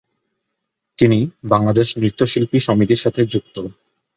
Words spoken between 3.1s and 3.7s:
যুক্ত।